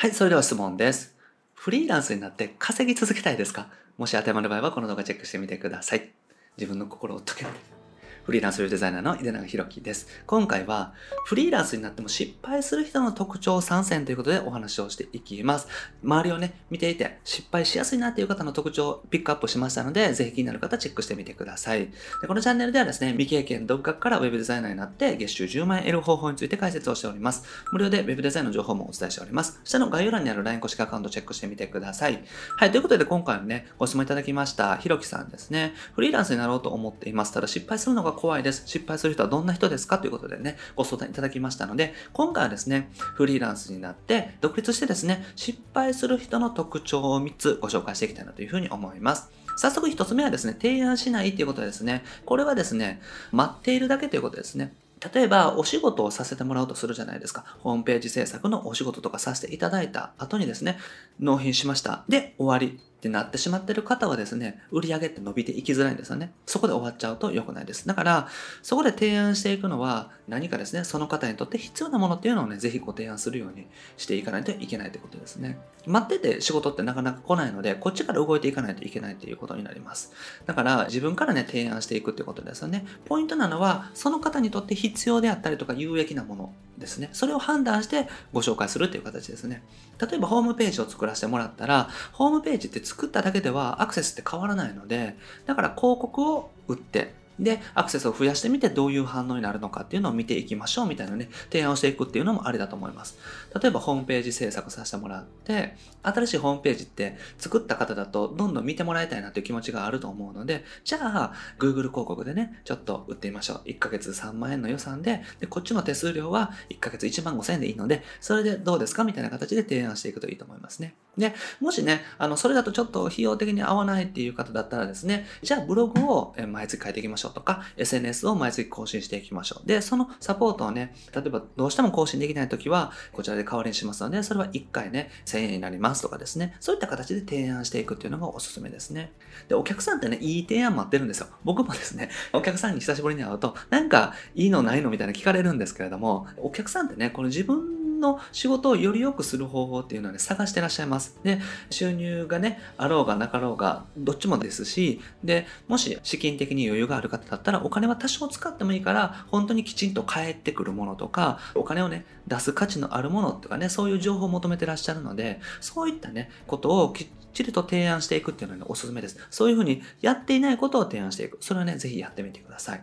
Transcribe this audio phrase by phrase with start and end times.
[0.00, 1.14] はい、それでは質問です。
[1.52, 3.68] フリーランスになって稼ぎ続けたいですか？
[3.98, 6.08] もし当てはまる場合はこの動画チェックしてみてください。
[6.56, 7.79] 自分の心を解け。
[8.24, 10.06] フリーランスウェブデザイナーの井出永弘樹です。
[10.26, 10.92] 今回は
[11.24, 15.68] フリーランスになっても失敗する人の特徴参戦ということでお話をしていきます。
[16.04, 21.88] 周りをね、見ていて失敗しやすいなっていう方の特徴をピックアップしましたので、ぜひ気になる方チェックしてみてください。
[22.20, 27.44] でこのチャンネルではですね、未経験独学からウェブデザイナーになって月収10万円得る方法について解説をしております。
[27.72, 29.60] 無料でウェブデザインの情報もお伝えしております。
[29.64, 32.22] 下の概要欄にある LINE 公式アカウントチェックしてみてください。
[32.58, 35.74] はい、ということで今回もね、ご質問いただきました、ひろきさんですね。
[35.94, 37.32] フリーランスになろうと思っています。
[37.32, 38.62] ただ失敗するのがが怖いです。
[38.66, 39.98] 失敗する人はどんな人ですか？
[39.98, 49.30] ということでね、ご相談いただきましたので、今回はですね、フリーランスになって独立してですね、失敗する人の特徴を3つご紹介していきたいなというふうに思います。
[49.56, 52.02] 早速1つ目はですね、提案しないということですね。
[52.24, 53.00] これはですね、
[53.32, 54.72] 待っているだけということですね。
[55.14, 57.44] 例えば、お仕事をさせてもらおうとするじゃないですか。
[57.60, 60.78] ホームページ制作のお仕事とかさせていただいた後にですね、
[61.18, 62.04] 納品しました。
[62.08, 66.34] で、終わりってなってしまってる方はですね、売り上げって伸びていきづらいんですよね。
[66.44, 67.86] そこで終わっちゃうと良くないです。
[67.86, 68.28] だから、
[68.62, 75.58] そこで提案していくのは何かですね、その方にとって必要なものっていうのをね、ぜひご提案するようにしていかないといけないということですね。
[75.86, 80.12] 待ってて仕事ってなかなか来ないので、こっちから動いていかないといけないということになります。
[80.44, 82.84] だから、自分からね、提案していくってことですよね。
[83.06, 87.10] ポイントなのは、その方にとって必要であったりとか有益なものですね。
[87.12, 89.62] それを判断してご紹介するっていう形ですね。
[90.00, 103.18] 例えば、ホームページを作らせてもらったら、ホームページって作っただけではアクセスって変わらないので、だから広告を売って、で、アクセスを増やしてみてどういう反応になるのかっていうのを見ていきましょうみたいなね、提案をしていくっていうのもありだと思います。
[103.60, 113.68] 例えばホームページ制作させてもらって、新しいホームページって作った方だとどんどん見てもらいたいなという気持ちがあると思うので、じゃあ、Google 広告でね、ちょっと売ってみましょう。
[113.68, 120.94] 1ヶ月3万円の予算で、で、こっちの手数料は1ヶ月1万5千円でいいので、それでどうですかみたいな形で提案していくといいと思いますね。
[121.16, 129.66] で、もしね、あの、それだとちょっと費用的に合わないっていう方だったらですね、じゃあブログを毎月書いていきましょうとか、SNS を毎月更新していきましょう。
[129.66, 139.12] で、そのサポートをね、例えばどうしても更新できないときは、こちらで代わりにしますので、それは1回ね、1000円になりますとかですね、そういった形で提案していくっていうのがおすすめですね。
[139.48, 141.28] で、お客さんってね、いい提案待ってるんですよ。
[141.44, 151.18] 僕もですね、お客さんに久しぶりに会うと、なんかいいのないのみたいな聞かれるんですけれども、お客さんってね、この自分の仕事をより良くする方法っていうのはね、探してらっしゃいます。
[151.22, 151.40] で、
[151.70, 169.16] 収入がね、あろうがなかろうが、どっちもですし、で、もし資金的に余裕がある方だったら、お金は多少使ってもいいから、本当にきちんと返ってくるものとか、お金をね、出す価値のあるものとかね、そういう情報を求めてらっしゃるので、そういったね、ことをきっちりと提案していくっていうのはね、おすすめです。
[169.30, 171.38] そういうふうにやっていないことを提案していく。
[171.40, 172.82] それはね、ぜひやってみてください。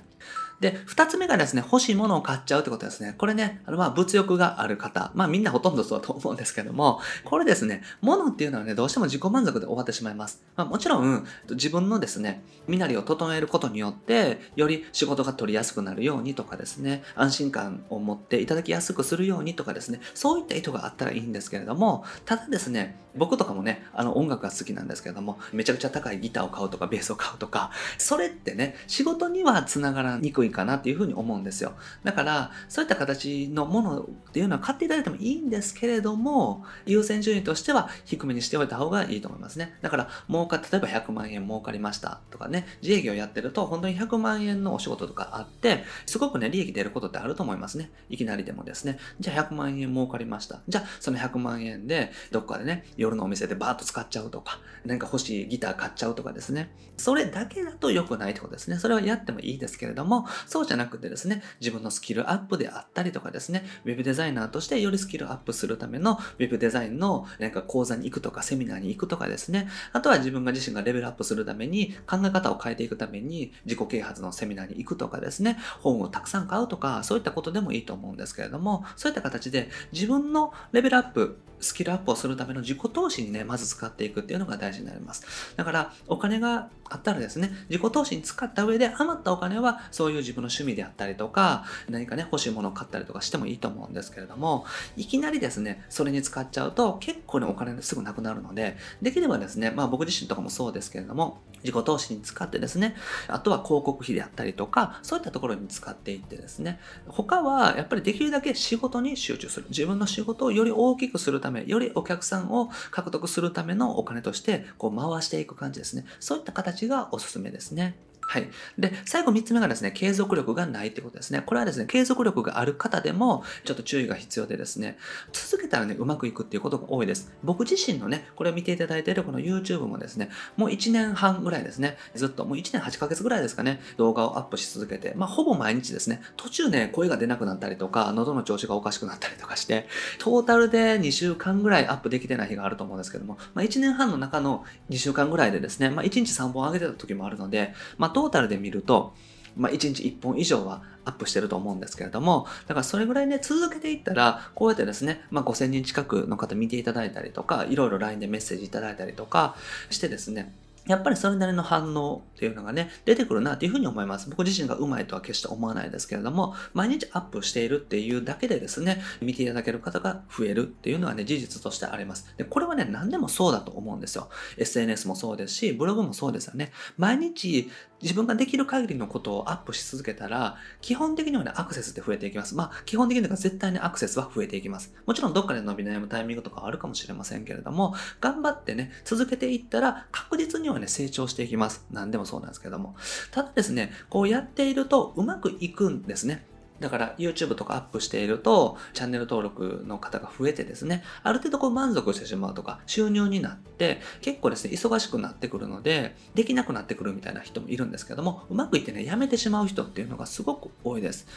[0.59, 3.13] で、二つ目がですね、欲しいものを買っちゃうってことですね。
[3.18, 5.12] これね、あの、まあ、物欲がある方。
[5.13, 10.44] まあ、みんなほとんどそうだと思うんですけども、これですね、物っていうのはね、どうしても自己満足で終わってしまいます。
[10.56, 31.73] まあ、もちろん、自分のですね、身なりを整えることによって、より仕事が取りやすくなるようにとかですね、安心感を持っていただきやすくするようにとかですね、そういった意図があったらいいんですけれども、ただですね、僕とかもね、あの、音楽が好きなんですけれども、めちゃくちゃ高いギターを買うとか、ベースを買うとか、それってね、仕事にはつながらにくいいかなっていうふうに思うんですよ。
[32.03, 39.77] だから、そういった形のものっていうのは買っていただいてもいいんですけれども、優先順位としては低めにしておいた方がいいと思いますね。
[39.81, 47.91] だから、儲か、例えば100万円儲かりましたとかね、自営業やってると本当に100万円のお仕事とかあって、すごくね、利益出ることってあると思いますね。
[48.09, 48.97] いきなりでもですね。
[49.19, 50.61] じゃあ100万円儲かりました。
[50.67, 56.71] じゃあ、その100万円で、どっかでね、夜のお店でバーッと使っちゃうとか、なんか欲しいギター買っちゃうとかですね。
[56.97, 58.79] それだけだと良くないってことですね。
[58.79, 85.25] それはやってもいいですけれども、そうじゃなくてですね、自分のスキルアップであったりとかですね、ウェブデザイナーとしてよりスキルアップするためのウェブデザインのなんか講座に行くとかセミナーに行くとかですね、あとは自分が自身がレベルアップするために考え方を変えていくために自己啓発のセミナーに行くとかですね、本をたくさん買うとか、そういったことでもいいと思うんですけれども、そういった形で自分のレベルアップ、スキルアップをするための自己投資にね、まず使っていくっていうのが大事になります。
[85.56, 94.65] だから、お金があったらですね、自己投資に使った上で余ったお金はそういう自分の趣味であったりとか、何かね、欲しいものを買ったりとかしてもいいと思うんですけれども、
[94.97, 102.95] いきなりですね、それに使っちゃうと結構ね、お金すぐなくなるので、できればですね、まあ僕自身とかもそうですけれども、自己投資に使ってですね、
[103.27, 109.68] あとは広告費であったりとか、そういったところに使っていってですね、他はやっぱりできるだけ仕事に集中する。
[109.69, 116.06] 自分の仕事をより大きくするため、よりお客さんを獲得するためのお金として、こう回していく感じですね。
[116.19, 117.95] そういった形がおすすめですね。
[118.29, 118.50] はい。
[118.77, 121.41] で、最後3つ目がですね、継続力がないってことですね。
[121.45, 124.97] これはですね、継続力がある方でも、ちょっと注意が必要でですね、
[125.31, 127.31] 続けたらね、うまくいくっていうことが多いです。
[127.41, 139.88] 僕自身のね、これを見ていただいているこの YouTube もですね、もう1年半ぐらいですね、ずっと、もう1年8ヶ月ぐらいですかね、動画をアップし続けて、まあ、ほぼ毎日ですね、途中ね、声が出なくなったりとか、喉の調子がおかしくなったりとかして、
[140.19, 149.13] トータルで2週間ぐらいアップできてない日があると思うんですけども、まあ、1年半の中の2週間ぐらいでですね、まあ、1日3本上げてた時もあるので、まあ、トータルで見ると、
[149.55, 159.55] まあ、1日1本以上はアップしてると思うんですけれども、だからそれぐらいね、続けていったら、こうやってですね、まあ、5000人近くの方見ていただいたりとか、いろいろ LINE でメッセージいただいたりとか
[159.91, 160.51] してですね、
[160.87, 164.29] やっぱりそれなりの反応っていうのがね、出てくるなっていうふうに思います。
[164.29, 172.33] 僕自身がうまいとは決して思わないですけれども、毎日アップしているっていうだけでですね、見ていただける方が増えるっていうのはね、事実としてあります。
[172.37, 174.29] で、これはね、何でもそうだと思うんですよ。
[174.57, 176.71] SNS もそうですし、ブログもそうですよね。
[176.97, 177.69] 毎日
[178.01, 182.55] 自分ができる限りのことをアップし続けたら、基本的にはね、アクセスって増えていきます。
[182.55, 184.94] まあ、基本的には絶対にアクセスは増えていきます。
[185.05, 191.85] もちろんどっかで伸び悩むタイミングとかあるかもしれませんけれども、頑張ってね、続けていったら確実にはね、成長していきます。
[191.91, 192.95] 何でもそうなんですけども。
[193.31, 196.45] ただですね、こうやっているとうまくいくんですね。
[196.79, 211.27] だから YouTube とかアップしているとチャンネル登録の方が増えてですね、ある程度こう満足してしまうとか収入になって結構ですね、忙しくなってくるので、できなくなってくるみたいな人もいるんですけども、うまくいってね、やめてしまう人っていうのがすごく多いです。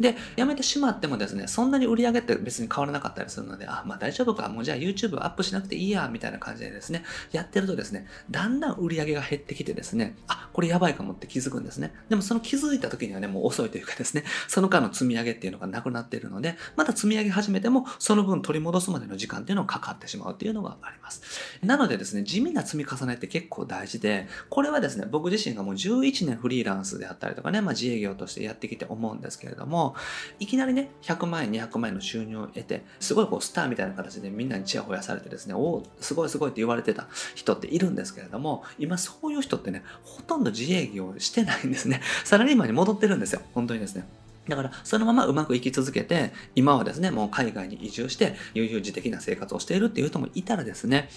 [0.00, 11.94] で、やめてしまってもですね、そんなに売り上げって別に変わらなかったりするので、あ、まあ大丈夫か、もうじゃあ YouTube アップしなくていいや、みたいな感じでですね、やってるとですね、だんだん売り上げが減ってきてですね、あ、これやばいかもって気づくんですね。
[12.08, 21.22] でもその気づいた時にはね、もう遅いというかですね、その間の積み上げっていうのががなくなっているので、また積み上げ始めても、その分取り戻すまでの時間っていうのがかかってしまうっていうのがあります。
[21.62, 29.94] なのでですね、地味な積み重ねって結構大事で、これはですね、僕自身がもう11年フリーランスであったりとかね、まあ自営業としてやってきて思うんですけれども、
[30.38, 42.00] いきなりね、100万円、200万円の収入を得て、すごいこうスターみたいな形でみんなにチヤホヤされてですね、おお、すごいすごいって言われてた人っているんですけれども、今そういう人ってね、ほとんど自営業してないんですね。
[42.24, 43.42] サラリーマンに戻ってるんですよ。
[43.54, 44.06] 本当にですね。
[44.48, 51.08] だから、そのままうまくいき続けて、今はですね、もう海外に移住して、悠々自適な生活をしているっていう人もいたらですね、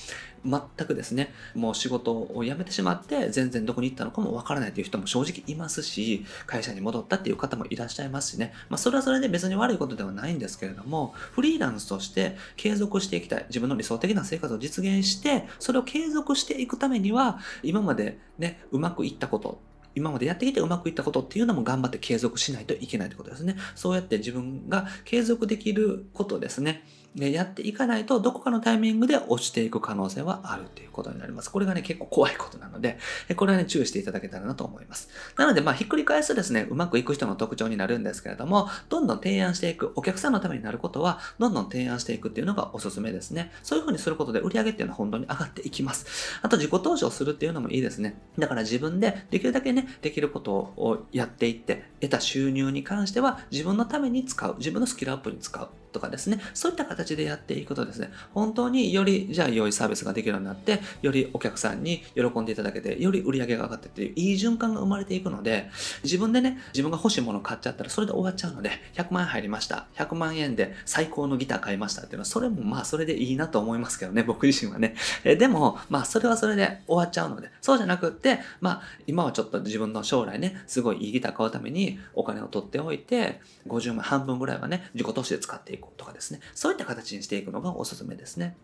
[0.46, 19.62] 全くですね、もう仕事を辞めてしまって、全然どこに行ったのかもわからないという人も正直いますし、会社に戻ったっていう方もいらっしゃいますしね、まあ、それはそれで別に悪いことではないんですけれども、フリーランスとして継続していきたい、自分の理想的な生活を実現して、それを継続していくためには、今までね、うまくいったこと
[19.96, 23.56] 今までやってきてうまくいったことっていうのも頑張って継続しないといけないってことですね。
[23.76, 26.84] そうやって自分が継続できることですね。
[27.16, 31.50] やっていかないとどこかのタイミングで落ちていく可能性はあるっていうことになります。
[31.50, 33.00] これがね、結構怖いことなので、
[33.36, 35.10] これはね、注意していただけたらなと思います。
[35.38, 43.52] なので、まあ、ひっくり返すとですね、うまくいく人の特徴になるんですけれども、どんどん提案していく、お客さんのためになることは、どんどん提案していくっていうのがおすすめですね。
[43.64, 46.40] そういう風にすることで売り上げっていうのは本当に上がっていきます。
[46.42, 48.22] あと、自己投資をするっていうのもいいですね。
[48.38, 55.70] だから自分でできるだけね、できることをやっていって、得た収入に関しては自分のために使う、自分のスキルアップに使う。
[55.92, 65.70] とかですね、そういった形でやっていくとですね、本当によりじゃあ良いサービスができるようになって、よりお客さんに喜んでいただけて、より売り上げが上がってっていういい循環が生まれていくので、
[66.04, 69.88] 自分でね、自分が欲しいものを買っちゃったらそれで終わっちゃうので、100万円入りました。
[69.96, 74.96] 100万円で最高のギター買いましたっていうのは、それもまあそれでいいなと思いますけどね、僕自身はね。
[75.24, 86.40] えでも、まあそれはそれで終わっちゃうので、そうじゃなくって、まあ今はちょっと自分の将来ね、すごいいいギター買うためにお金を取っておいて、50万半分ぐらいはね、自己投資で使っていくこうとかですね。
[86.54, 88.56] そういった形にしていくのがおすすめですね。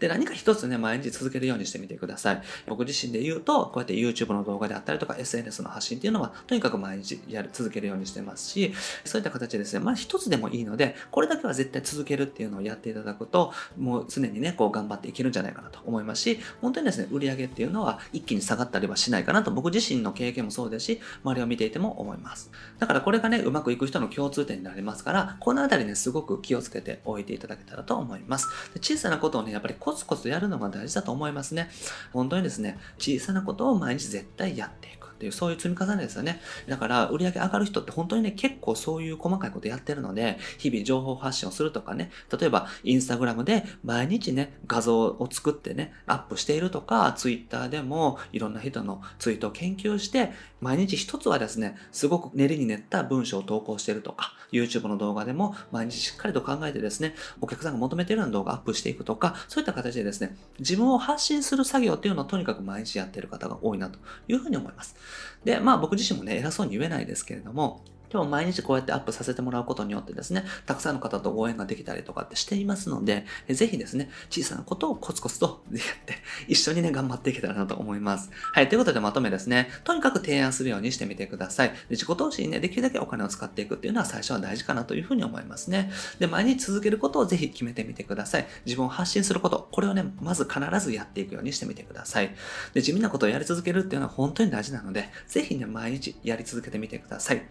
[0.00, 2.42] で、何か一つね、毎日続けるようにしてみてください。
[2.66, 22.50] 僕自身で言うと、こうやって YouTube の動画であったりとか SNS の発信っていうのは、とにかく毎日やる、続けるようにしてますし、そういった形でですね、まあ一つでもいいので、これだけは絶対続けるっていうのをやっていただくと、もう常にね、こう頑張っていけるんじゃないかなと思いますし、本当にですね、売り上げっていうのは一気に下がったりはしないかなと、僕自身の経験もそうですし、周りを見ていても思います。
[22.78, 28.48] だからこれがね、うまくいく人の共通点になりますから、このあたりね、すごく気をつけておいていただけたらと思います。
[28.72, 31.70] で小さなことをね、ぱりコツコツやるのが大事だと思いますね。
[32.12, 35.03] 本当にですね、小さなことを毎日絶対やっていく。
[35.14, 36.40] っていう、そういう積み重ねですよね。
[36.68, 64.96] だから、売り上げ上がる人って本当にね、結構そういう細かいことやってるので、日々情報発信をするとかね、例えば、インスタグラムで毎日ね、画像を作ってね、アップしているとか、ツイッターでもいろんな人のツイートを研究して、毎日一つはですね、すごく練りに練った文章を投稿してるとか、YouTube の動画でも毎日しっかりと考えてですね、お客さんが求めているような動画をアップしていくとか、そういった形でですね、自分を発信する作業っていうのをとにかく毎日やってる方が多いなというふうに思います。
[65.44, 67.84] で、まあ僕自身もね、偉そうに言えないですけれども、
[68.14, 76.14] でも毎日こうやってアップさせてもらうことによってですね、たくさんの方と応援ができたりとかってしていますので、ぜひですね、小さなことをコツコツと やって、
[76.46, 78.30] 一緒にね、頑張っていけたらなと思います。
[78.52, 81.70] はい、ということでまとめですね、とにかく提案するようにしてみてください。
[81.70, 85.90] で自己投資にね、できるだけお金を使っていくっていうのは最初は大事かなというふうに思いますね。
[86.20, 88.46] で、毎日続けることをぜひ決めてみてください。
[88.64, 92.32] 自分を発信すること、これをね、まず必ずやっていくようにしてみてください。
[92.74, 97.42] で、地味なことをやり続けるっていうのは本当に大事なので、ぜひね、毎日やり続けてみてください。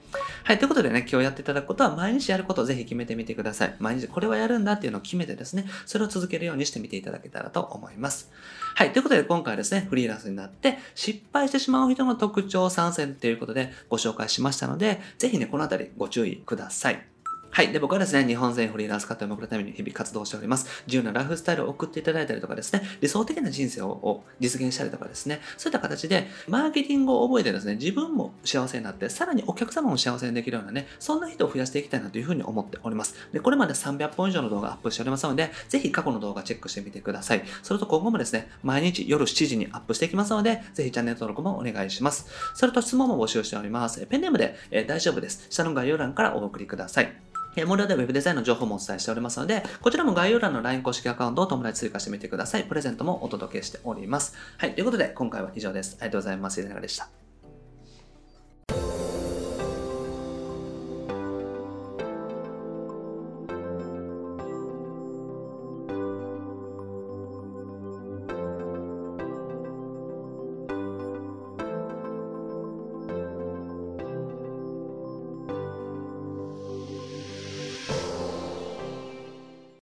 [0.46, 3.76] はい、はいということでね、今日やっていただくことは毎日やることをぜひ決めてみてください。
[3.80, 8.30] 毎日これはやるんだっていうのを決めてですね、それを続けるようにしてみていただけたらと思います。
[8.76, 8.94] はい。
[8.94, 17.13] ということで今回はですね、フリーランスになって失敗してしまう人の特徴参戦ということでご紹介しましたので、ぜひね、このあたりご注意ください。
[17.56, 17.72] はい。
[17.72, 20.66] で、僕はですね、日本全フリーランス活動を送るために日々活動しております。
[20.88, 33.14] 自由なライフスタイルを送っていただいたりとかですね、理想的な人生を実現したりとかですね、そういった形で、マーケティングを覚えてですね、自分も幸せになって、さらにお客様も幸せにできるようなね、そんな人を増やしていきたいなというふうに思っております。
[33.32, 37.44] で、これまで300本以上の動画アップしておりますので、ぜひ過去の動画チェックしてみてください。
[37.62, 42.26] それと今後もですね、毎日夜7時にアップしていきますので、ぜひチャンネル登録もお願いします。
[42.56, 44.04] それと質問も募集しております。
[44.08, 45.46] ペンネームで、えー、大丈夫です。
[45.52, 47.33] 下の概要欄からお送りください。
[47.56, 52.64] え無料で Web デザインの情報もお伝えしておりますので、こちらも概要欄の LINE 公式アカウントを友達追加してみてください。
[52.64, 54.36] プレゼントもお届けしております。
[54.58, 54.74] はい。
[54.76, 55.98] ということで、今回は以上です。
[56.00, 56.62] ありがとうございます。
[56.62, 57.23] いかがでした？